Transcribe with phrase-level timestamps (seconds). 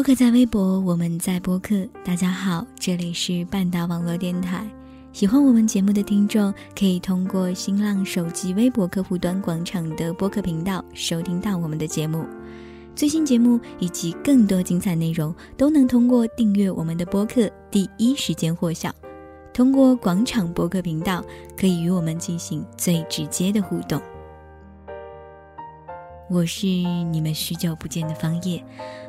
[0.00, 1.86] 播客在微博，我们在播客。
[2.02, 4.66] 大家好，这里是半岛网络电台。
[5.12, 12.24] 喜欢我们节目的听众，可以通过新浪手机微博客户端广场的播客频道收听到我们的节目。
[12.96, 18.90] 最新节目以及更多精彩内容，都能通过订阅我们的播客第一时间获晓。
[19.52, 21.22] 通过广场播客频道，
[21.58, 24.00] 可以与我们进行最直接的互动。
[26.30, 28.64] 我是你们许久不见的方叶。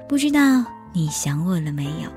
[0.09, 2.11] 不知道你想我了没有？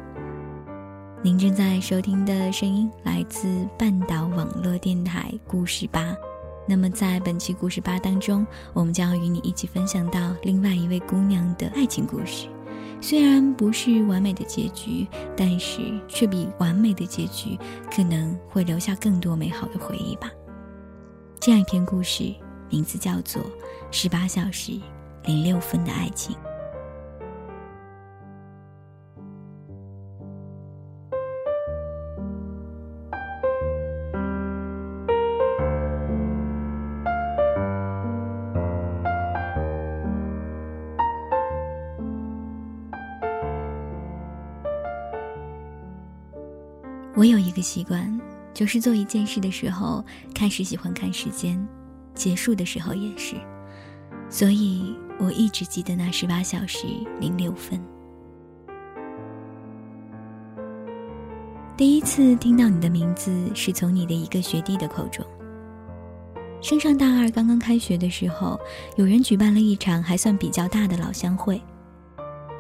[1.23, 6.13] 您正在收听的声音来自半岛网络电台故事吧。
[6.67, 12.49] 那么在本期故事吧当中，我们将要与你一起分享到另外一位姑娘的爱情故事。
[13.01, 17.57] 虽然不是完美的结局，但是却比完美的结局
[17.95, 20.29] 可能会留下更多美好的回忆吧。
[21.39, 22.35] 这样一篇故事，
[22.69, 23.41] 名字叫做
[23.93, 24.73] 《十八小时
[25.27, 26.35] 零六分的爱情》。
[47.65, 48.21] 习惯，
[48.53, 50.05] 就是做一件事的时候，
[50.35, 51.67] 开始喜欢看时间，
[52.15, 53.35] 结束的时候也是。
[54.29, 56.87] 所以我一直记得那十八小时
[57.19, 57.81] 零六分。
[61.77, 65.25] 第一次听到你的名字，是从你的一个学弟的口中。
[66.61, 68.59] 升上大二刚刚开学的时候，
[68.97, 71.61] 有人举办了一场还算比较大的老乡会。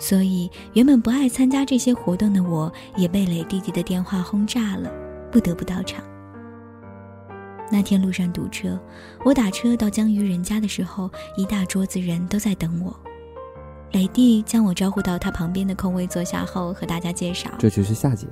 [0.06, 4.92] 所以，原本不爱参加这些活动的我，也被磊弟弟的电话轰炸了，
[5.32, 6.04] 不得不到场。
[7.72, 8.78] 那天路上堵车，
[9.24, 12.94] 我打车到江鱼人家的时候，一大桌子人都在等我。
[13.92, 18.26] 磊弟将我招呼到他旁边的空位坐下后，和大家介绍：“这就是夏姐，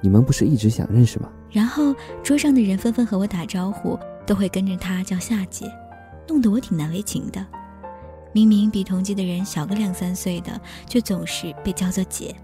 [0.00, 1.94] 你们不是一直想认识吗？”然后
[2.24, 3.96] 桌上的人纷纷和我打招呼，
[4.26, 5.70] 都会跟着他叫夏姐，
[6.26, 7.46] 弄得我挺难为情的。
[8.32, 12.34] 明明比同级的人小个两三岁的，却总是被叫做姐。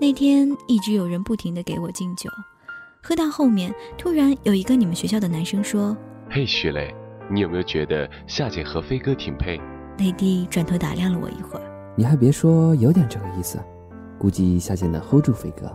[0.00, 2.28] 那天一直有人不停的给我敬酒，
[3.00, 5.96] 喝到后面，突然有一个你们学校的男生说
[6.28, 6.92] ：“嘿，徐磊，
[7.30, 9.60] 你有没有觉得夏姐和飞哥挺配？”
[9.98, 11.62] 雷弟转头打量了我一会儿
[11.94, 13.62] ：“你还别说，有点这个意思。
[14.18, 15.72] 估计夏姐能 hold 住飞哥。”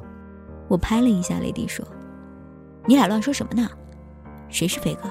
[0.67, 1.83] 我拍了一下雷弟说
[2.85, 3.67] ：“你俩乱说什么呢？”
[4.49, 5.09] 谁是飞哥？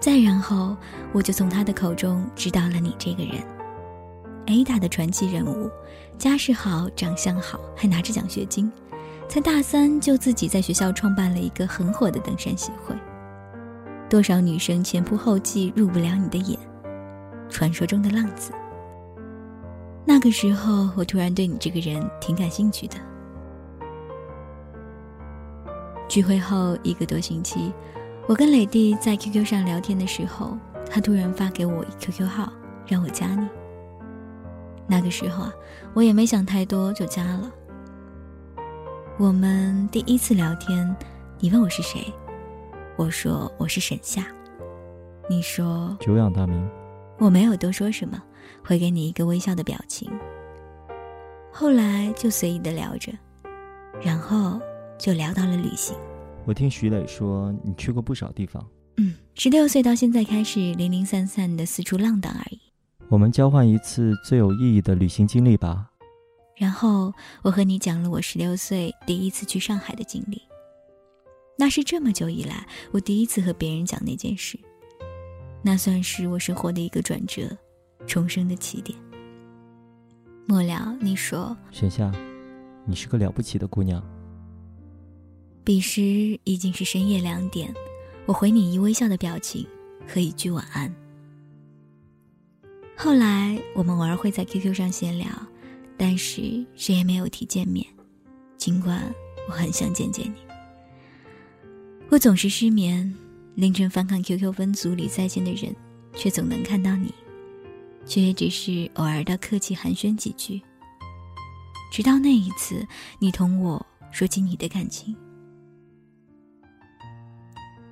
[0.00, 0.76] 再然后，
[1.12, 3.42] 我就从他的口中知道了你这个人
[4.46, 5.70] ，A 大的传奇人物，
[6.16, 8.70] 家世好，长相好，还拿着奖学金，
[9.28, 12.94] 才大三就自己在学校创办了一个很火的登山协会。
[14.08, 16.58] 多少女生前仆后继入不了你的眼，
[17.50, 18.52] 传说中的浪子。
[20.06, 22.96] 那个时候，我突然对你这个人挺感兴趣的。
[26.08, 27.70] 聚会后一个多星期，
[28.26, 30.56] 我跟磊弟在 QQ 上聊天的时候，
[30.90, 32.50] 他突然发给我一 QQ 号，
[32.86, 33.46] 让我加你。
[34.86, 35.52] 那个时候啊，
[35.92, 37.50] 我也没想太多就加了。
[39.18, 40.96] 我们第一次聊天，
[41.40, 42.10] 你问我是谁，
[42.96, 44.24] 我说我是沈夏，
[45.28, 46.66] 你说久仰大名，
[47.18, 48.22] 我没有多说什么，
[48.64, 50.10] 回给你一个微笑的表情。
[51.52, 53.12] 后来就随意的聊着，
[54.00, 54.58] 然后。
[54.98, 55.96] 就聊到了旅行。
[56.44, 58.66] 我听徐磊说，你去过不少地方。
[58.96, 62.60] 嗯，十六岁到现在开始零零散散的四处浪荡而已。
[63.08, 65.88] 我们交换一次最有意义的旅行经历吧。
[66.56, 67.12] 然后
[67.42, 70.42] 我和你讲了我十六岁第一次去上海的经历。
[71.56, 74.58] 那是这么久以来我第一次和别人讲那件事。
[75.62, 77.56] 那算是我生活的一个转折，
[78.06, 78.98] 重生的起点。
[80.46, 82.10] 末了，你说：“沈夏，
[82.84, 84.02] 你是个了不起的姑娘。”
[85.68, 87.70] 彼时已经是深夜两点，
[88.24, 89.66] 我回你一微笑的表情
[90.06, 90.90] 和一句晚安。
[92.96, 95.28] 后来我们偶尔会在 QQ 上闲聊，
[95.98, 97.86] 但是谁也没有提见面，
[98.56, 99.14] 尽管
[99.46, 100.36] 我很想见见你。
[102.08, 103.14] 我总是失眠，
[103.54, 105.76] 凌晨翻看 QQ 分组里在线的人，
[106.14, 107.12] 却总能看到你，
[108.06, 110.62] 却也只是偶尔的客气寒暄几句。
[111.92, 112.88] 直到那一次，
[113.18, 115.14] 你同我说起你的感情。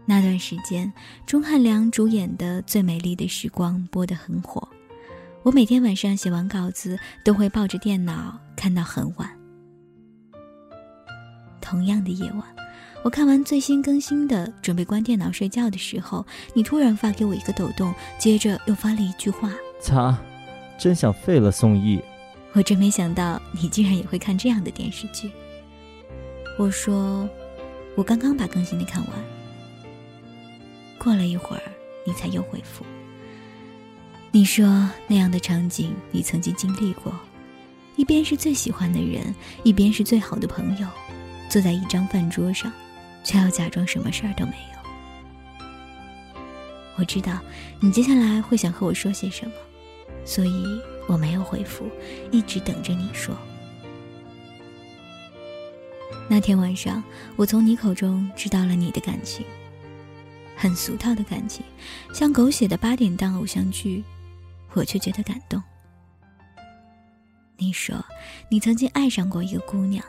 [0.08, 0.90] 那段时间，
[1.26, 4.66] 钟汉良主演的《最美丽的时光》播得很火，
[5.42, 9.28] 我每天晚上写完稿子都会抱着电脑看到很晚。
[11.60, 12.44] 同样的夜晚，
[13.02, 16.24] 我看完最新更新的，准备关电脑睡觉的时候，
[16.54, 19.50] 你突然发给我一个抖动，接着又发了一句话
[19.82, 20.16] ：“擦，
[20.78, 22.00] 真想废了宋轶。”
[22.54, 25.30] 我真没想到你竟然也会看这样的电视剧。
[26.56, 27.28] 我说
[27.96, 29.12] ：“我刚刚把更新的看完。”
[31.06, 31.62] 过了一会儿，
[32.04, 32.84] 你才又回复。
[34.32, 37.14] 你说那样的场景你曾经经历过，
[37.94, 39.32] 一边是最喜欢的人，
[39.62, 40.88] 一边是最好的朋友，
[41.48, 42.72] 坐在一张饭桌上，
[43.22, 44.78] 却要假装什么事儿都没有。
[46.96, 47.38] 我知道
[47.78, 49.52] 你接下来会想和我说些什么，
[50.24, 50.64] 所以
[51.06, 51.88] 我没有回复，
[52.32, 53.32] 一直等着你说。
[56.28, 57.00] 那天晚上，
[57.36, 59.46] 我从你口中知道了你的感情。
[60.56, 61.62] 很俗套的感情，
[62.14, 64.02] 像狗血的八点档偶像剧，
[64.72, 65.62] 我却觉得感动。
[67.58, 68.04] 你说，
[68.48, 70.04] 你曾经爱上过一个姑娘，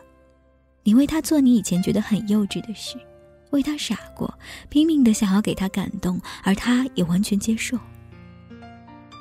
[0.83, 2.97] 你为她做你以前觉得很幼稚的事，
[3.51, 4.33] 为她傻过，
[4.69, 7.77] 拼命的想要给她感动，而她也完全接受。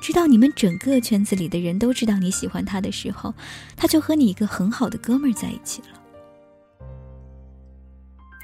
[0.01, 3.33] 直到你们整个圈子里的人都知道你喜欢她的时候，
[3.75, 5.87] 她就和你一个很好的哥们儿在一起了。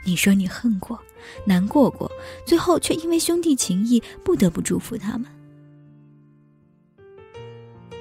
[0.06, 1.00] 你说你恨过，
[1.46, 2.12] 难过过，
[2.46, 5.26] 最后却因为兄弟情谊不得不祝福他们。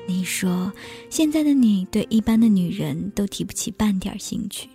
[0.04, 0.72] 你说
[1.08, 4.68] 现在的你对一般的女人都提不起半点兴趣，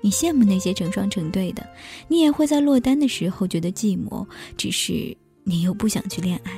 [0.00, 1.68] 你羡慕那些成双成对的，
[2.06, 4.24] 你也会在落单的时候觉得寂寞，
[4.56, 6.52] 只是你又不想去恋爱。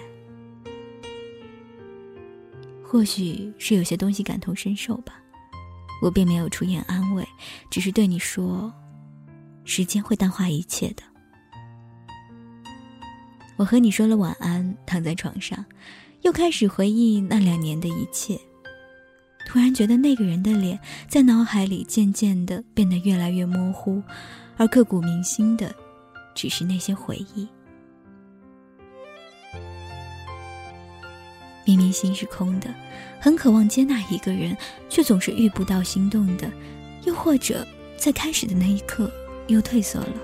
[2.84, 5.14] 或许是有些东西感同身受吧，
[6.02, 7.26] 我并没有出言安慰，
[7.70, 8.70] 只是对你说。
[9.64, 11.02] 时间会淡化一切的。
[13.56, 15.64] 我和你说了晚安，躺在床上，
[16.22, 18.38] 又开始回忆那两年的一切。
[19.46, 20.78] 突然觉得那个人的脸
[21.08, 24.02] 在脑海里渐渐的变得越来越模糊，
[24.56, 25.74] 而刻骨铭心的，
[26.34, 27.48] 只是那些回忆。
[31.66, 32.72] 明明心是空的，
[33.20, 34.56] 很渴望接纳一个人，
[34.88, 36.50] 却总是遇不到心动的，
[37.04, 37.66] 又或者
[37.98, 39.10] 在开始的那一刻。
[39.52, 40.14] 又退缩了。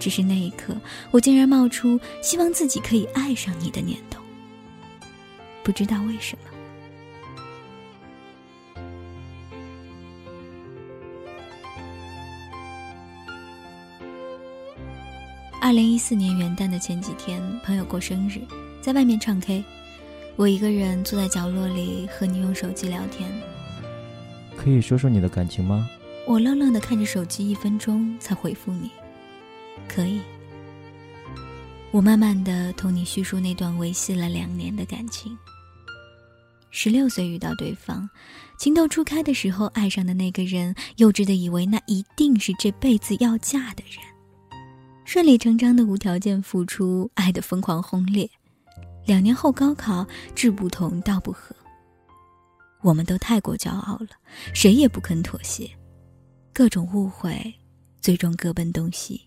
[0.00, 0.76] 只是那一刻，
[1.10, 4.20] 我竟然冒出希望自己可以爱上你的念头。
[5.62, 6.50] 不知道为什么。
[15.62, 18.42] 二零一四年元旦的前几天，朋友过生日，
[18.82, 19.64] 在外面唱 K，
[20.36, 23.32] 我一个人坐在角落里和你用手机聊天。
[24.58, 25.88] 可以说说你的感情吗？
[26.26, 28.90] 我愣愣的看着手机，一分钟才回复你。
[29.86, 30.20] 可以。
[31.90, 35.36] 我慢慢的同你叙述那段维系了两年的感情。
[36.70, 38.08] 十六岁遇到对方，
[38.58, 44.00] 情窦初开的时候爱上的那个人，幼稚的以为那一定是这辈子要嫁的人，
[45.04, 48.28] 顺理成章的无条件付出，爱的疯狂轰烈。
[49.06, 50.04] 两年后高考，
[50.34, 51.54] 志不同道不合。
[52.80, 54.08] 我们都太过骄傲了，
[54.52, 55.70] 谁也不肯妥协。
[56.54, 57.52] 各种误会，
[58.00, 59.20] 最终各奔东西。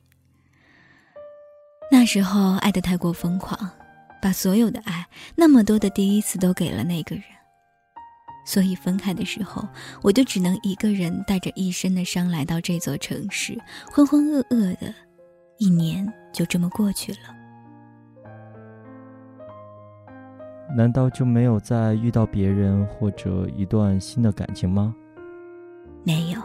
[1.91, 3.69] 那时候爱的太过疯狂，
[4.22, 5.05] 把所有的爱，
[5.36, 7.25] 那么多的第一次都给了那个人。
[8.46, 9.67] 所以分开的时候，
[10.01, 13.60] 我就只能一个人带着一身的伤来到这座城市，
[13.91, 14.93] 浑浑噩噩的，
[15.57, 17.19] 一年就这么过去了。
[20.77, 24.96] 难道就没有再遇到别人或者一段新的感情吗？
[26.05, 26.41] 没有。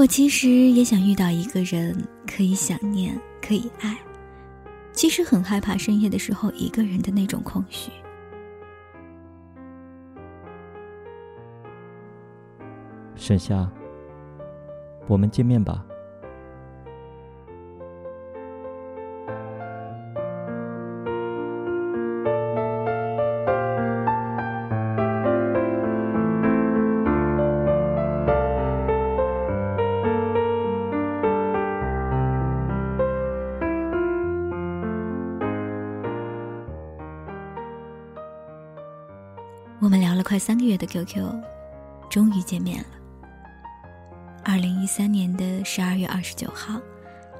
[0.00, 1.94] 我其实也想遇到一个人，
[2.26, 3.14] 可以想念，
[3.46, 3.94] 可以爱。
[4.92, 7.92] 其实很害怕深夜的时候一个人的那种空虚。
[13.14, 13.70] 沈夏，
[15.06, 15.84] 我们见面吧。
[39.80, 41.34] 我们聊了快三个月的 QQ，
[42.10, 42.88] 终于见面了。
[44.44, 46.78] 二零一三年的十二月二十九号，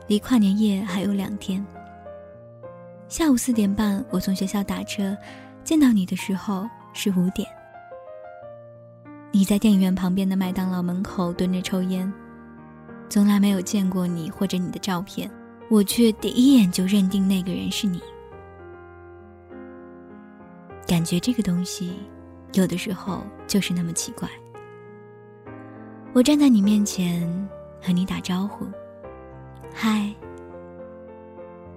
[0.06, 1.64] 离跨年夜还有两天。
[3.08, 5.14] 下午四点半，我从学校打车，
[5.64, 7.46] 见到你的时候是五点。
[9.32, 12.10] 你在电影院旁边的麦当劳门口蹲着抽烟，
[13.10, 15.30] 从来没有见过你或者你的照片，
[15.68, 18.00] 我却第一眼就认定那个人是你。
[20.86, 21.98] 感觉这个东西，
[22.52, 24.28] 有的时候就是那么奇怪。
[26.12, 27.48] 我站在你面前
[27.80, 28.66] 和你打招呼，
[29.72, 30.12] 嗨。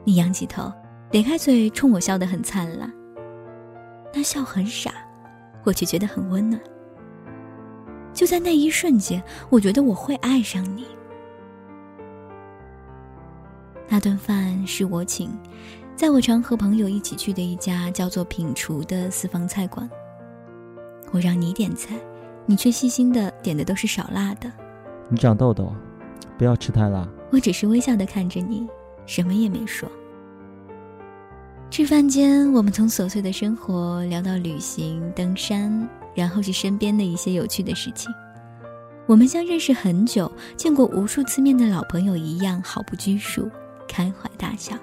[0.04, 0.72] 你仰起头，
[1.12, 2.92] 咧开嘴冲我笑得很灿烂。
[4.14, 4.92] 那笑很傻，
[5.64, 6.62] 我却觉得很温暖。
[8.14, 10.86] 就在那一瞬间，我觉得我会爱上你。
[13.88, 15.32] 那顿饭是我请，
[15.96, 19.90] 在我常和朋友一起去的一家叫做“品厨”的私房菜馆。
[21.14, 21.96] 我让你点菜，
[22.46, 24.52] 你却细心的点的都是少辣的。
[25.08, 25.74] 你长痘痘，
[26.38, 27.08] 不要吃太辣。
[27.32, 28.68] 我只是微笑的看着你，
[29.06, 29.88] 什么也没说。
[31.70, 35.88] 吃饭间，我们从琐碎的生活聊到旅行、登山。
[36.16, 38.14] 然后是身边的一些有趣的事情，
[39.08, 43.50] 我们像认识很久、见过无数次面的老朋友一样，毫不拘束，
[43.88, 44.76] 开怀大笑。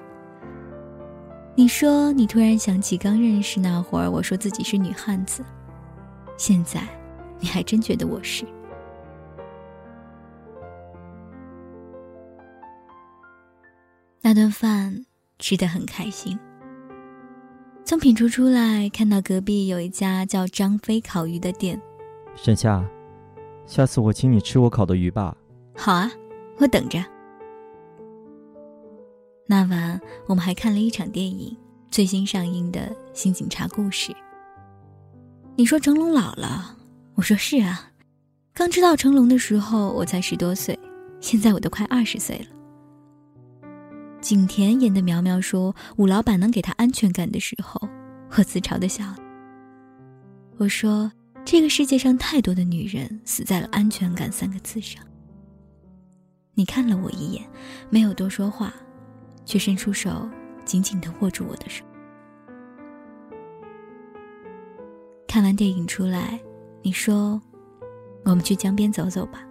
[1.54, 5.44] 你说你突然想起刚认识那会儿，我说自己是女汉子，
[6.40, 6.80] 现在
[7.38, 8.46] 你还真觉得我是。
[14.22, 15.04] 那顿饭
[15.38, 16.38] 吃得很开心。
[17.84, 21.78] 从品厨出来，看到隔壁有一家叫张飞烤鱼的店。
[22.34, 22.82] 沈夏，
[23.66, 25.36] 下次我请你吃我烤的鱼吧。
[25.76, 26.10] 好啊，
[26.56, 27.04] 我等着。
[29.46, 31.54] 那晚我们还看了一场电影，
[31.90, 32.80] 最新上映的
[33.12, 34.10] 《新警察故事》。
[35.60, 36.74] 你说成龙老了，
[37.16, 37.90] 我说是啊。
[38.54, 40.76] 刚知道成龙的时候，我才十多岁，
[41.20, 42.46] 现在我都快二十岁了。
[44.22, 47.86] 景甜演的苗苗说：“武老板能给她安全感的时候，
[48.38, 49.18] 我自嘲的笑了。
[50.56, 51.12] 我说：
[51.44, 55.04] 这个世界上太多的女人死在了‘安全感’三个字上。
[56.54, 57.46] 你看了我一眼，
[57.90, 58.72] 没有多说话，
[59.44, 60.26] 却伸出手
[60.64, 61.84] 紧紧的握住我的手。
[65.30, 66.40] 看完电影出来，
[66.82, 67.40] 你说：
[68.24, 69.46] 我们去江边走走吧。”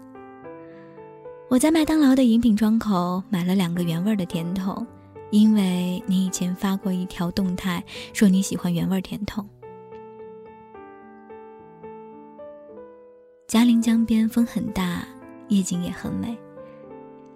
[1.49, 4.85] 我在麦当劳的饮品窗口买了两个原味的甜筒，
[5.31, 7.81] 因为你以前发过一条动态，
[8.11, 9.47] 说你喜欢原味甜筒。
[13.47, 15.07] 嘉陵江边风很大，
[15.47, 16.37] 夜景也很美，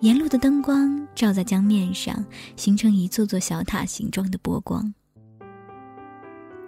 [0.02, 2.14] 沿路的灯光照在江面上，
[2.58, 4.94] 形成一座座小塔形状的波光。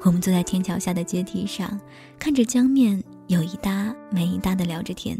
[0.05, 1.79] 我们坐在天桥下的阶梯上，
[2.19, 5.17] 看着江面有一搭没一搭的聊着天。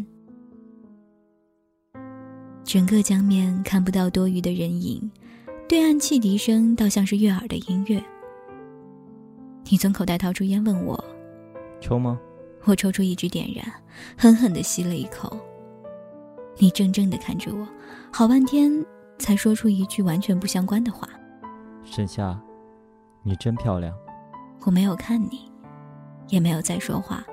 [2.64, 5.12] 整个江面看不到多余的人影，
[5.68, 8.00] 对岸汽笛声倒像是悦耳的音乐。
[9.72, 11.04] 你从口袋掏出烟问我
[11.82, 12.20] ：“抽吗？”
[12.66, 13.66] 我抽出一支点燃，
[14.16, 15.36] 狠狠地吸了一口。
[16.58, 17.68] 你怔怔地看着我，
[18.14, 18.72] 好半天
[19.18, 21.10] 才说出一句完全不相关的话
[21.84, 22.40] ：“沈夏，
[23.24, 23.92] 你真漂亮。”
[24.66, 25.50] 我没有看你，
[26.28, 27.24] 也没有再说话，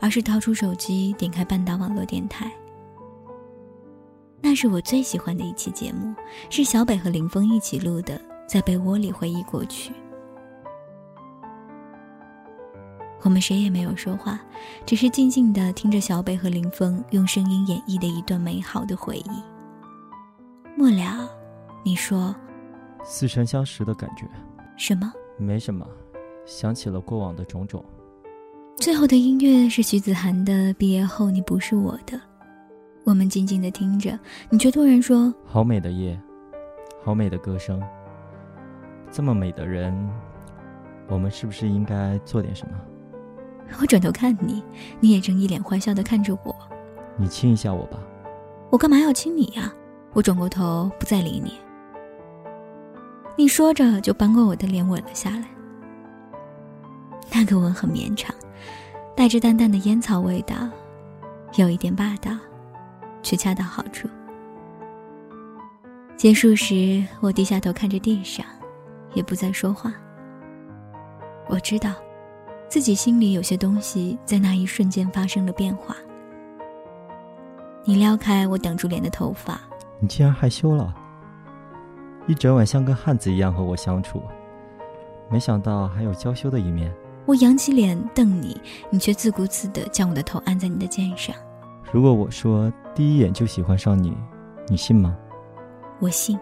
[0.00, 2.50] 而是掏出手机点开半岛网络电台。
[4.40, 6.14] 那是我最喜欢的一期节目，
[6.48, 8.18] 是小北和林峰一起录的，
[8.48, 9.92] 在被窝里回忆过去。
[13.22, 14.40] 我们谁也没有说话，
[14.86, 19.42] 只是静静的听着小北和林峰用声音演绎的一段美好的回忆。
[20.74, 21.28] 末了，
[21.84, 22.34] 你说，
[23.04, 24.24] 似曾相识的感觉。
[24.78, 25.12] 什么？
[25.36, 25.86] 没什么，
[26.48, 27.84] 想起了过往的种种。
[28.76, 32.16] 最后的音乐是徐子涵的《毕业后你不是我的》。
[33.04, 36.18] 我们静静的听着，你却突然说：“好美的夜，
[37.04, 37.82] 好美的歌声，
[39.10, 39.94] 这么美的人，
[41.06, 42.74] 我们是不是应该做点什么？”
[43.78, 44.62] 我转头看你，
[45.00, 46.56] 你也正一脸坏笑的看着我。
[47.18, 47.98] 你亲一下我吧。
[48.70, 49.70] 我干嘛要亲你呀？
[50.14, 51.52] 我转过头，不再理你。
[53.36, 55.44] 你说着就扳过我的脸吻了下来。
[57.32, 58.34] 那个吻很绵长，
[59.14, 60.54] 带着淡淡的烟草味道，
[61.56, 62.30] 有一点霸道。
[63.20, 64.08] 却恰到好处。
[66.16, 68.46] 结束时，我低下头看着地上，
[69.12, 69.92] 也不再说话。
[71.48, 71.92] 我知道，
[72.68, 75.96] 自己心里有些东西在那一瞬间发生了变化。
[77.84, 79.60] 你撩开我挡住脸的头发，
[79.98, 80.94] 你竟然害羞了。
[82.26, 84.22] 一整晚像个汉子一样和我相处，
[85.28, 86.94] 没想到还有娇羞的一面。
[87.28, 88.58] 我扬起脸瞪你，
[88.88, 91.36] 你却自顾自地将我的头按在你的肩上。
[91.92, 94.16] 如果我说第一眼就喜欢上你，
[94.66, 95.14] 你信吗？
[96.00, 96.38] 我信。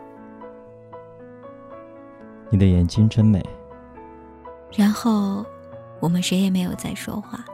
[2.51, 3.45] 你的眼睛真美。
[4.77, 5.45] 然后，
[5.99, 7.45] 我们谁也没有再说话，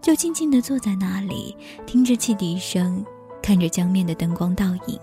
[0.00, 1.54] 就静静地坐在那里，
[1.84, 3.04] 听着汽笛声，
[3.42, 4.98] 看着江面的灯光倒影。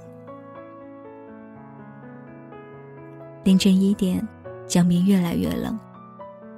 [3.44, 4.28] 凌晨一点，
[4.66, 5.78] 江面越来越冷。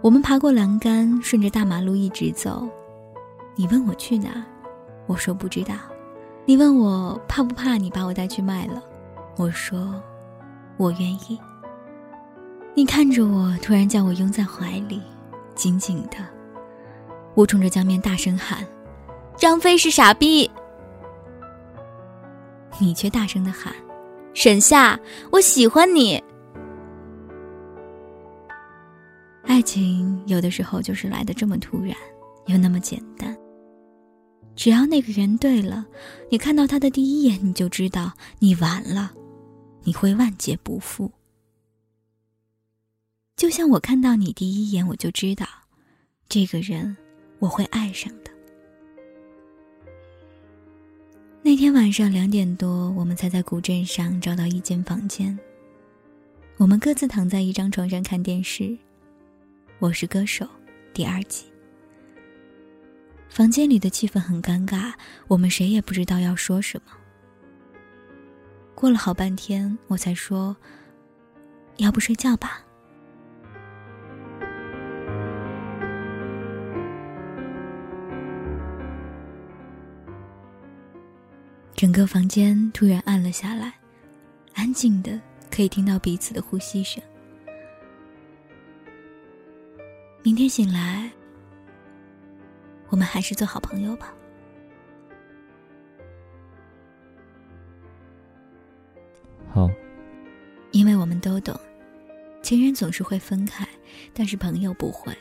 [0.03, 2.67] 我们爬过栏杆，顺着大马路一直走。
[3.55, 4.43] 你问我去哪，
[5.07, 5.75] 我说不知道。
[6.43, 8.83] 你问我怕不怕你把我带去卖了，
[9.37, 9.95] 我说
[10.75, 11.39] 我愿意。
[12.75, 15.01] 你看着我，突然将我拥在怀里，
[15.55, 16.17] 紧紧的。
[17.33, 18.59] 我冲着江面大声喊
[19.37, 20.51] ：“张飞是傻逼！”
[22.77, 23.73] 你却大声的喊
[24.35, 24.99] ：“沈夏，
[25.31, 26.21] 我喜欢你。”
[29.63, 31.95] 情有的时候就是来的这么突然，
[32.45, 33.35] 又那么简单。
[34.55, 35.83] 只要那个人对了，
[36.29, 39.11] 你看到他的第一眼，你就知道你完了，
[39.83, 41.11] 你会万劫不复。
[43.35, 45.47] 就像我看到你第一眼，我就知道，
[46.29, 46.95] 这个人
[47.39, 48.31] 我会爱上的。
[51.41, 55.37] 那天晚上两点多，我们才在古镇上找到一间房间。
[56.57, 58.77] 我们各自躺在一张床上看电视。
[59.83, 60.47] 我是歌手，
[60.93, 61.43] 第二集。
[63.27, 64.93] 房间里的气氛很尴尬，
[65.27, 66.93] 我们谁也不知道要说什么。
[68.73, 70.55] 过了好半天，我才说
[71.75, 72.63] ：“要不睡觉吧。”
[81.75, 83.73] 整个房间突然暗了下来，
[84.53, 85.19] 安静的
[85.51, 87.03] 可以听到彼此的呼吸声。
[90.23, 91.11] 明天醒来，
[92.87, 94.13] 我们还是做好朋友吧。
[99.53, 99.69] 好，
[100.71, 101.53] 因为我们都懂，
[102.41, 103.67] 情人总是会分开，
[104.13, 105.13] 但是朋友不会。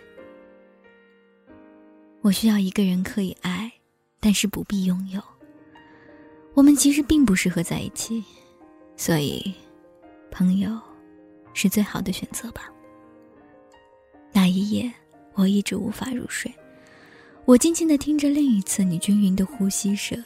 [2.20, 3.72] 我需要一个人可以爱，
[4.20, 5.20] 但是不必拥有。
[6.54, 8.22] 我们其实并不适合在一起，
[8.96, 9.52] 所以，
[10.30, 10.80] 朋友
[11.54, 12.71] 是最好的选择吧。
[14.33, 14.90] 那一夜，
[15.35, 16.53] 我一直无法入睡。
[17.45, 20.23] 我静静的听着另一次你均匀的呼吸声，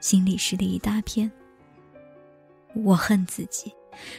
[0.00, 1.30] 心里湿了一大片。
[2.74, 3.72] 我恨自己，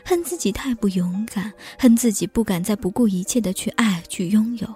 [0.05, 4.67] 恨自己太不勇敢，恨自己不敢再不顾一切的去爱，去拥有。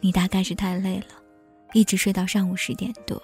[0.00, 1.22] 你大概是太累了，
[1.72, 3.20] 一直睡到上午十点多。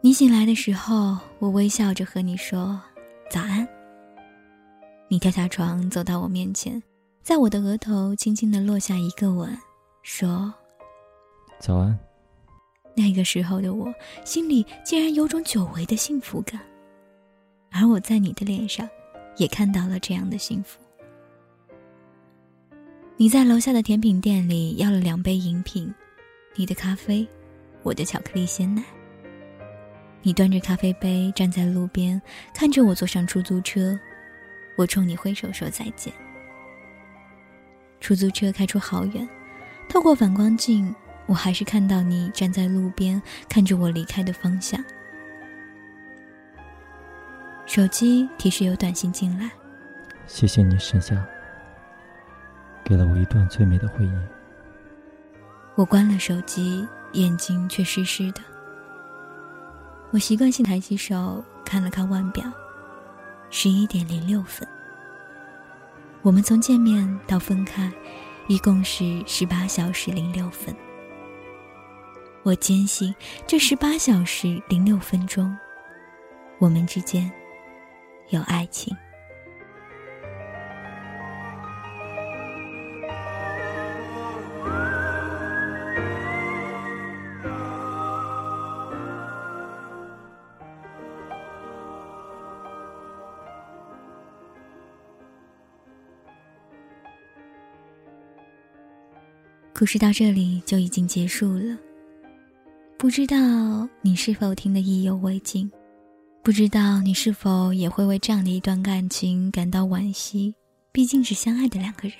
[0.00, 2.80] 你醒来的时候，我微笑着和你说
[3.30, 3.68] 早安。
[5.10, 6.82] 你跳下床，走到我面前，
[7.22, 9.56] 在我的额头轻轻的落下一个吻，
[10.02, 10.52] 说
[11.58, 11.98] ：“早安。”
[12.94, 13.90] 那个时候的我，
[14.24, 16.60] 心里竟然有种久违的幸福感，
[17.70, 18.86] 而我在你的脸上，
[19.38, 20.78] 也看到了这样的幸福。
[23.16, 25.92] 你在楼下的甜品店里要了两杯饮品，
[26.54, 27.26] 你的咖啡，
[27.82, 28.84] 我的巧克力鲜奶。
[30.22, 32.20] 你端着咖啡杯站在路边，
[32.52, 33.98] 看着我坐上出租车。
[34.78, 36.14] 我冲你挥手说再见。
[38.00, 39.28] 出租车开出好远，
[39.88, 40.94] 透过反光镜，
[41.26, 44.82] 我还是看到你站在路边，看着我离开的方向。
[47.66, 49.50] 手机提示有短信进来，
[50.28, 51.16] 谢谢你，沈夏，
[52.84, 54.12] 给了我一段最美的回忆。
[55.74, 58.40] 我关了手机，眼睛却湿湿的。
[60.12, 62.44] 我习惯性抬起手看了看腕表。
[63.50, 64.66] 十一点零六分，
[66.22, 67.90] 我们从见面到分开，
[68.46, 70.74] 一共是十八小时零六分。
[72.42, 73.14] 我坚信
[73.46, 75.56] 这十八小时零六分钟，
[76.58, 77.30] 我们之间
[78.28, 78.96] 有爱情。
[99.78, 101.78] 故事到这里就已经结束了。
[102.98, 105.70] 不知道你是否听得意犹未尽，
[106.42, 110.52] 不知道你是否也会为这样的一段感情感到惋惜。
[110.90, 112.18] 毕竟是相爱的两个人。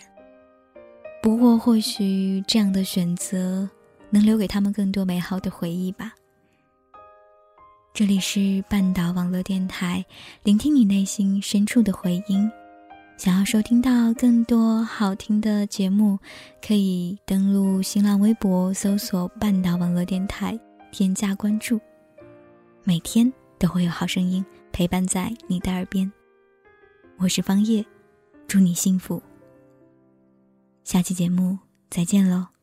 [1.21, 3.69] 不过或许这样的选择
[4.09, 6.13] 能留给他们更多美好的回忆吧。
[7.93, 10.05] 这里是半岛网络电台，
[10.45, 12.49] 聆听你内心深处的回音。
[13.19, 16.17] 想要收听到更多好听的节目，
[16.65, 20.59] 可以登录新浪微博搜索“半岛网络电台”，
[20.93, 21.81] 添加关注。
[22.85, 26.11] 每天都会有好声音陪伴在你的耳边。
[27.17, 27.85] 我是方叶，
[28.47, 29.21] 祝你幸福。
[30.85, 31.59] 下期节目
[31.91, 32.58] 再见喽。